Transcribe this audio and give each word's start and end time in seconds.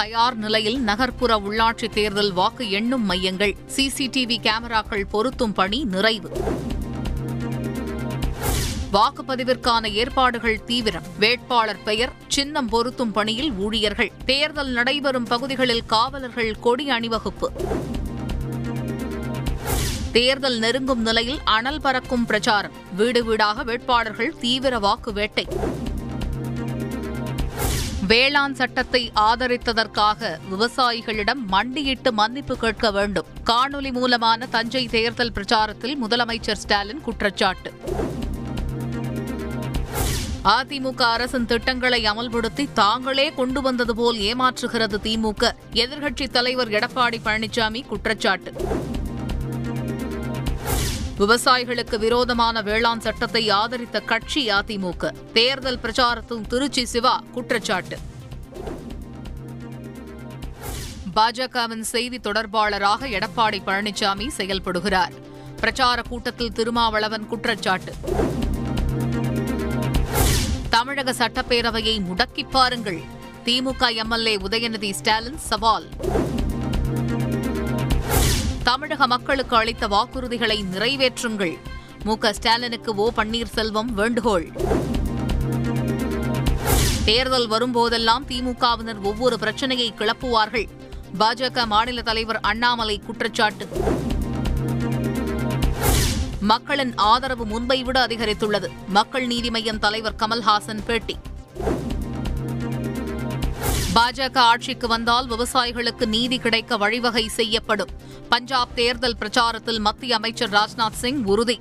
தயார் 0.00 0.36
நிலையில் 0.36 0.80
நகர்ப்புற 0.80 1.38
உள்ளாட்சி 1.38 1.88
தேர்தல் 1.88 2.32
வாக்கு 2.32 2.70
எண்ணும் 2.70 3.04
மையங்கள். 3.04 3.56
சிசிடிவி 3.76 4.36
கேமராக்கள் 4.40 5.06
பொருத்தும் 5.10 5.52
பணி 5.52 5.84
நிறைவு. 5.84 6.30
வாக்குப்பதிவிற்கான 8.92 9.92
ஏற்பாடுகள் 9.92 10.64
தீவிரம். 10.64 11.02
வேட்பாளர் 11.18 11.82
பெயர் 11.82 12.12
சின்னம் 12.28 12.68
பொருத்தும் 12.68 13.12
பணியில் 13.12 13.52
ஊழியர்கள். 13.52 14.12
தேர்தல் 14.24 14.68
நடைபெறும் 14.68 15.24
பகுதிகளில் 15.24 15.86
காவலர்கள் 15.86 16.56
கொடி 16.60 16.90
அணிவகுப்பு. 16.90 17.52
தேர்தல் 20.12 20.58
நெருங்கும் 20.58 21.02
நிலையில் 21.02 21.38
அனல் 21.44 21.80
பறக்கும் 21.80 22.26
பிரச்சாரம். 22.26 22.72
வீடு 22.96 23.24
வீடாக 23.24 23.62
வேட்பாளர்கள் 23.62 24.34
தீவிர 24.40 24.78
வாக்கு 24.78 25.12
வேட்டை. 25.12 25.46
வேளாண் 28.10 28.54
சட்டத்தை 28.54 29.12
ஆதரித்ததற்காக 29.16 30.38
விவசாயிகளிடம் 30.50 31.42
மண்டியிட்டு 31.46 32.12
மன்னிப்பு 32.12 32.56
கேட்க 32.56 32.90
வேண்டும். 32.90 33.26
காணொலி 33.46 33.92
மூலமான 33.92 34.46
தஞ்சை 34.46 34.88
தேர்தல் 34.88 35.32
பிரச்சாரத்தில் 35.32 35.96
முதலமைச்சர் 36.06 36.60
ஸ்டாலின் 36.62 37.00
குற்றச்சாட்டு. 37.00 37.72
அதிமுக 40.44 41.02
அரசின் 41.02 41.46
திட்டங்களை 41.46 42.04
அமல்படுத்தி 42.04 42.68
தாங்களே 42.72 43.32
கொண்டு 43.32 43.62
வந்தது 43.62 43.96
போல் 43.96 44.18
ஏமாற்றுகிறது 44.18 44.98
திமுக. 45.02 45.50
எதிர்க்கட்சித் 45.72 46.30
தலைவர் 46.30 46.68
எடப்பாடி 46.68 47.20
பழனிசாமி 47.24 47.86
குற்றச்சாட்டு. 47.86 48.52
விவசாயிகளுக்கு 51.20 51.98
விரோதமான 51.98 52.62
வேளாண் 52.62 53.00
சட்டத்தை 53.00 53.50
ஆதரித்த 53.50 54.00
கட்சி 54.00 54.48
அதிமுக. 54.48 55.12
தேர்தல் 55.32 55.78
பிரச்சாரத்தில் 55.78 56.46
திருச்சி 56.46 56.84
சிவா 56.84 57.22
குற்றச்சாட்டு. 57.32 57.98
பாஜகவின் 61.16 61.80
செய்தி 61.80 62.16
தொடர்பாளராக 62.16 63.06
எடப்பாடி 63.08 63.58
பழனிசாமி 63.66 64.28
செயல்படுகிறார். 64.36 65.12
பிரச்சார 65.56 66.02
கூட்டத்தில் 66.02 66.52
திருமாவளவன் 66.52 67.26
குற்றச்சாட்டு. 67.26 67.94
தமிழக 70.70 71.12
சட்டப்பேரவையை 71.12 72.00
முடக்கிப் 72.00 72.50
பாருங்கள். 72.50 73.00
திமுக 73.44 73.94
எம்எல்ஏ 73.94 74.36
உதயநிதி 74.36 74.90
ஸ்டாலின் 74.90 75.38
சவால். 75.38 75.88
தமிழக 78.64 79.06
மக்களுக்கு 79.06 79.56
அளித்த 79.56 79.88
வாக்குறுதிகளை 79.88 80.64
நிறைவேற்றுங்கள். 80.74 81.58
மு. 82.04 82.18
க. 82.18 82.32
ஸ்டாலினுக்கு 82.32 82.94
ஓ. 82.94 83.10
பன்னீர்செல்வம் 83.16 83.84
வேண்டுகோள். 83.84 84.52
தேர்தல் 87.04 87.50
வரும்போதெல்லாம் 87.50 88.24
திமுகவினர் 88.28 89.02
ஒவ்வொரு 89.02 89.38
பிரச்சனையை 89.38 89.94
கிளப்புவார்கள். 89.98 90.68
பாஜக 91.18 91.66
மாநில 91.66 92.02
தலைவர் 92.02 92.40
அண்ணாமலை 92.40 93.02
குற்றச்சாட்டு. 93.06 93.68
மக்களின் 96.40 96.94
ஆதரவு 96.96 97.46
முன்பை 97.46 97.82
விட 97.82 98.06
அதிகரித்துள்ளது. 98.06 98.68
மக்கள் 98.88 99.26
நீதி 99.26 99.48
மய்யம் 99.48 99.78
தலைவர் 99.78 100.14
கமல்ஹாசன் 100.14 100.84
பேட்டி. 100.86 101.16
பாஜக 103.94 104.36
ஆட்சிக்கு 104.36 104.88
வந்தால் 104.88 105.28
விவசாயிகளுக்கு 105.28 106.06
நீதி 106.06 106.38
கிடைக்க 106.38 106.76
வழிவகை 106.76 107.28
செய்யப்படும். 107.28 107.88
பஞ்சாப் 108.30 108.74
தேர்தல் 108.74 109.16
பிரச்சாரத்தில் 109.20 109.78
மத்திய 109.78 110.16
அமைச்சர் 110.16 110.50
ராஜ்நாத் 110.50 110.92
சிங் 110.92 111.24
உறுதி. 111.24 111.58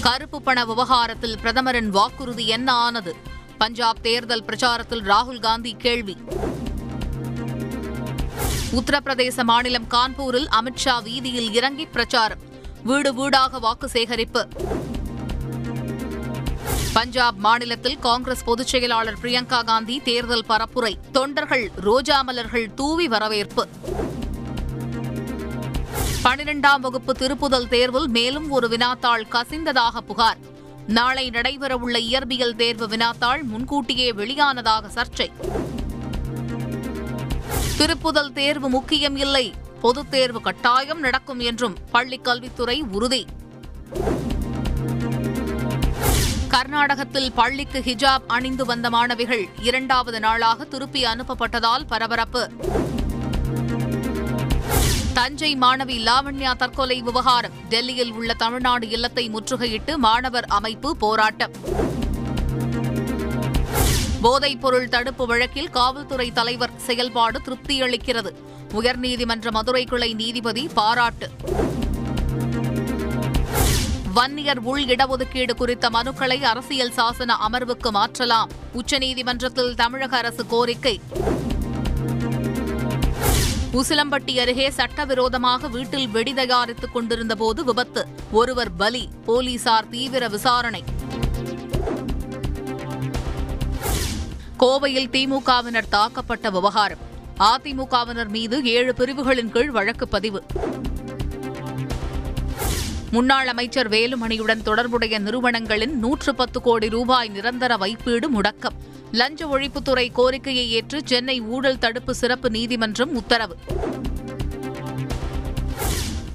கருப்பு 0.00 0.42
பண 0.42 0.64
விவகாரத்தில் 0.64 1.38
பிரதமரின் 1.38 1.90
வாக்குறுதி 1.90 2.48
என்ன 2.48 2.72
ஆனது? 2.72 3.16
பஞ்சாப் 3.58 4.02
தேர்தல் 4.02 4.44
பிரச்சாரத்தில் 4.44 5.04
ராகுல் 5.04 5.40
காந்தி 5.40 5.74
கேள்வி. 5.78 6.16
உத்தரப்பிரதேச 8.72 9.42
மாநிலம் 9.42 9.86
கான்பூரில் 9.90 10.48
அமித்ஷா 10.50 11.02
வீதியில் 11.02 11.52
இறங்கி 11.52 11.86
பிரச்சாரம். 11.86 12.38
வீடு 12.84 13.14
வீடாக 13.14 13.58
வாக்கு 13.58 13.88
சேகரிப்பு. 13.88 14.48
பஞ்சாப் 16.92 17.36
மாநிலத்தில் 17.36 17.98
காங்கிரஸ் 17.98 18.44
பொதுச் 18.44 18.66
செயலாளர் 18.66 19.18
பிரியங்கா 19.22 19.64
காந்தி 19.64 20.00
தேர்தல் 20.00 20.44
பரப்புரை. 20.48 20.94
தொண்டர்கள் 21.12 21.70
ரோஜா 21.76 22.22
மலர்கள் 22.22 22.74
தூவி 22.74 23.08
வரவேற்பு. 23.08 23.68
பனிரெண்டாம் 26.24 26.80
வகுப்பு 26.80 27.12
திருப்புதல் 27.12 27.68
தேர்வில் 27.68 28.08
மேலும் 28.08 28.50
ஒரு 28.50 28.68
வினாத்தாள் 28.68 29.22
கசிந்ததாக 29.30 29.98
புகார். 30.06 30.36
நாளை 30.86 31.30
நடைபெறவுள்ள 31.30 31.96
இயற்பியல் 31.98 32.56
தேர்வு 32.56 32.86
வினாத்தாள் 32.86 33.42
முன்கூட்டியே 33.42 34.12
வெளியானதாக 34.12 34.82
சர்ச்சை. 34.94 35.30
திருப்புதல் 37.78 38.32
தேர்வு 38.32 38.68
முக்கியம் 38.68 39.16
இல்லை. 39.16 39.54
பொதுத் 39.80 40.10
தேர்வு 40.10 40.40
கட்டாயம் 40.40 41.00
நடக்கும் 41.00 41.38
என்றும் 41.38 41.76
பள்ளிக் 41.90 42.24
கல்வித்துறை 42.24 42.80
உறுதி. 42.80 43.26
கர்நாடகத்தில் 46.48 47.32
பள்ளிக்கு 47.32 47.78
ஹிஜாப் 47.78 48.22
அணிந்து 48.26 48.64
வந்த 48.64 48.90
மாணவிகள் 48.90 49.48
இரண்டாவது 49.62 50.20
நாளாக 50.20 50.64
திருப்பி 50.64 51.04
அனுப்பப்பட்டதால் 51.04 51.86
பரபரப்பு. 51.86 52.50
தஞ்சை 55.18 55.56
மாணவி 55.56 55.96
லாவண்யா 56.04 56.56
தற்கொலை 56.56 57.02
விவகாரம். 57.02 57.52
டெல்லியில் 57.68 58.12
உள்ள 58.12 58.34
தமிழ்நாடு 58.34 58.88
இல்லத்தை 58.88 59.30
முற்றுகையிட்டு 59.30 59.96
மாணவர் 59.96 60.44
அமைப்பு 60.44 60.96
போராட்டம். 60.96 61.52
போதைப்பொருள் 64.22 64.88
தடுப்பு 64.88 65.26
வழக்கில் 65.26 65.70
காவல்துறை 65.70 66.32
தலைவர் 66.32 66.70
செயல்பாடு 66.76 67.40
திருப்தியளிக்கிறது. 67.40 68.32
உயர்நீதிமன்ற 68.72 69.50
மதுரை 69.50 69.84
கிளை 69.84 70.14
நீதிபதி 70.14 70.68
பாராட்டு. 70.74 71.30
வன்னியர் 74.14 74.58
உள் 74.58 74.84
இடஒதுக்கீடு 74.84 75.54
குறித்த 75.54 75.90
மனுக்களை 75.90 76.42
அரசியல் 76.42 76.92
சாசன 76.96 77.36
அமர்வுக்கு 77.48 77.90
மாற்றலாம். 77.90 78.50
உச்சநீதிமன்றத்தில் 78.72 79.74
தமிழக 79.74 80.16
அரசு 80.16 80.46
கோரிக்கை. 80.46 81.00
உசிலம்பட்டி 83.72 84.40
அருகே 84.40 84.70
சட்டவிரோதமாக 84.70 85.68
வீட்டில் 85.68 86.08
வெடி 86.08 86.34
தயாரித்துக் 86.34 86.92
கொண்டிருந்தபோது 86.92 87.64
விபத்து. 87.64 88.06
ஒருவர் 88.32 88.76
பலி 88.76 89.08
போலீசார் 89.26 89.88
தீவிர 89.88 90.28
விசாரணை. 90.28 90.84
கோவையில் 94.58 95.10
திமுகவினர் 95.10 95.88
தாக்கப்பட்ட 95.92 96.50
விவகாரம். 96.50 96.98
அதிமுகவினர் 97.38 98.28
மீது 98.28 98.64
ஏழு 98.64 98.94
பிரிவுகளின் 98.94 99.50
கீழ் 99.50 99.70
வழக்கு 99.70 100.08
பதிவு. 100.08 100.42
முன்னாள் 103.10 103.46
அமைச்சர் 103.46 103.88
வேலுமணியுடன் 103.88 104.62
தொடர்புடைய 104.62 105.18
நிறுவனங்களின் 105.18 105.98
நூற்று 105.98 106.34
பத்து 106.34 106.60
கோடி 106.60 106.88
ரூபாய் 106.88 107.28
நிரந்தர 107.28 107.76
வைப்பீடு 107.76 108.26
முடக்கம். 108.34 108.76
லஞ்ச 109.12 109.46
ஒழிப்புத்துறை 109.46 110.12
கோரிக்கையை 110.12 110.70
ஏற்று 110.70 111.02
சென்னை 111.04 111.40
ஊழல் 111.40 111.78
தடுப்பு 111.78 112.14
சிறப்பு 112.14 112.50
நீதிமன்றம் 112.50 113.14
உத்தரவு. 113.14 113.56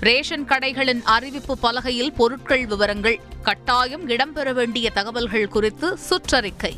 ரேஷன் 0.00 0.46
கடைகளின் 0.46 1.02
அறிவிப்பு 1.02 1.58
பலகையில் 1.58 2.12
பொருட்கள் 2.12 2.66
விவரங்கள். 2.66 3.20
கட்டாயம் 3.42 4.08
இடம்பெற 4.08 4.52
வேண்டிய 4.52 4.90
தகவல்கள் 4.90 5.48
குறித்து 5.48 5.98
சுற்றறிக்கை. 6.10 6.76